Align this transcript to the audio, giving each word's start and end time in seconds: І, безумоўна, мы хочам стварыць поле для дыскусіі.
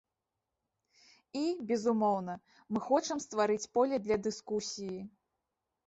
І, 1.41 1.43
безумоўна, 1.73 2.33
мы 2.73 2.79
хочам 2.89 3.17
стварыць 3.29 3.63
поле 3.79 3.95
для 4.09 4.23
дыскусіі. 4.31 4.99